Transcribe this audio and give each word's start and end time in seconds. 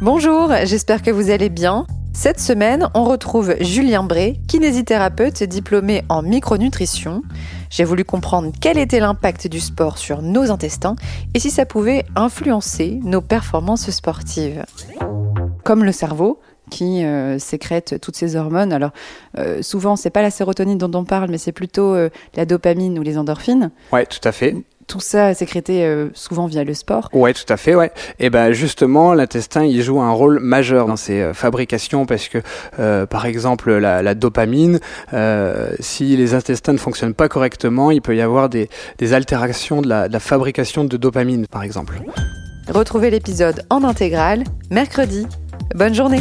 Bonjour, 0.00 0.52
j'espère 0.62 1.02
que 1.02 1.10
vous 1.10 1.30
allez 1.30 1.48
bien. 1.48 1.84
Cette 2.12 2.38
semaine, 2.38 2.88
on 2.94 3.02
retrouve 3.02 3.56
Julien 3.60 4.04
Bray, 4.04 4.38
kinésithérapeute 4.46 5.42
diplômé 5.42 6.04
en 6.08 6.22
micronutrition. 6.22 7.22
J'ai 7.68 7.82
voulu 7.82 8.04
comprendre 8.04 8.52
quel 8.60 8.78
était 8.78 9.00
l'impact 9.00 9.48
du 9.48 9.58
sport 9.58 9.98
sur 9.98 10.22
nos 10.22 10.52
intestins 10.52 10.94
et 11.34 11.40
si 11.40 11.50
ça 11.50 11.66
pouvait 11.66 12.04
influencer 12.14 13.00
nos 13.02 13.20
performances 13.20 13.90
sportives. 13.90 14.64
Comme 15.64 15.82
le 15.82 15.90
cerveau, 15.90 16.38
qui 16.70 17.04
euh, 17.04 17.40
sécrète 17.40 18.00
toutes 18.00 18.16
ces 18.16 18.36
hormones. 18.36 18.72
Alors 18.72 18.90
euh, 19.36 19.62
souvent, 19.62 19.96
c'est 19.96 20.10
pas 20.10 20.22
la 20.22 20.30
sérotonine 20.30 20.78
dont 20.78 20.96
on 20.96 21.04
parle, 21.04 21.28
mais 21.28 21.38
c'est 21.38 21.50
plutôt 21.50 21.94
euh, 21.94 22.08
la 22.36 22.46
dopamine 22.46 22.98
ou 23.00 23.02
les 23.02 23.18
endorphines. 23.18 23.72
Ouais, 23.92 24.06
tout 24.06 24.20
à 24.22 24.30
fait. 24.30 24.54
Tout 24.88 25.00
ça 25.00 25.34
sécrété 25.34 26.08
souvent 26.14 26.46
via 26.46 26.64
le 26.64 26.74
sport. 26.74 27.08
Ouais, 27.12 27.34
tout 27.34 27.50
à 27.50 27.56
fait, 27.56 27.74
ouais. 27.74 27.92
Et 28.18 28.30
ben 28.30 28.52
justement, 28.52 29.14
l'intestin, 29.14 29.64
il 29.64 29.82
joue 29.82 30.00
un 30.00 30.10
rôle 30.10 30.40
majeur 30.40 30.86
dans 30.86 30.96
ces 30.96 31.32
fabrications 31.34 32.06
parce 32.06 32.28
que, 32.28 32.38
par 33.04 33.26
exemple, 33.26 33.72
la, 33.72 34.14
dopamine, 34.14 34.80
si 35.78 36.16
les 36.16 36.34
intestins 36.34 36.72
ne 36.72 36.78
fonctionnent 36.78 37.14
pas 37.14 37.28
correctement, 37.28 37.90
il 37.90 38.00
peut 38.00 38.16
y 38.16 38.22
avoir 38.22 38.48
des, 38.48 38.68
altérations 39.12 39.82
de 39.82 39.88
la, 39.88 40.08
de 40.08 40.12
la 40.12 40.20
fabrication 40.20 40.84
de 40.84 40.96
dopamine, 40.96 41.46
par 41.46 41.62
exemple. 41.62 42.00
Retrouvez 42.68 43.10
l'épisode 43.10 43.64
en 43.70 43.84
intégrale 43.84 44.44
mercredi. 44.70 45.26
Bonne 45.74 45.94
journée 45.94 46.20